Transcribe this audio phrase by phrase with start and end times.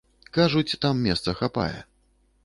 [0.37, 1.75] Кажуць, там месца хапае.